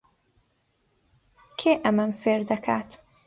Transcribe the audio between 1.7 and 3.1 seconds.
ئەمەم فێر دەکات؟